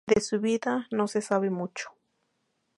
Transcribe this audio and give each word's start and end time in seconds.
De 0.07 0.19
su 0.19 0.39
vida 0.41 0.87
no 0.89 1.07
se 1.07 1.21
sabe 1.21 1.51
mucho. 1.51 1.91